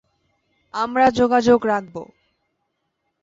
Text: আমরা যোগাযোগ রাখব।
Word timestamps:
আমরা 0.73 1.05
যোগাযোগ 1.11 1.59
রাখব। 1.65 1.95